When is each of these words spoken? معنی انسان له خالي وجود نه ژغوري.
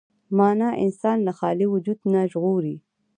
معنی 0.37 0.69
انسان 0.85 1.17
له 1.27 1.31
خالي 1.39 1.65
وجود 1.73 1.99
نه 2.13 2.21
ژغوري. 2.31 2.75